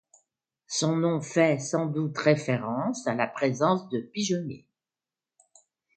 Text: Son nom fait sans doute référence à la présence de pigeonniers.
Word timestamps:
Son 0.65 0.95
nom 0.95 1.21
fait 1.21 1.59
sans 1.59 1.85
doute 1.85 2.17
référence 2.17 3.05
à 3.05 3.13
la 3.13 3.27
présence 3.27 3.87
de 3.89 3.99
pigeonniers. 4.01 4.65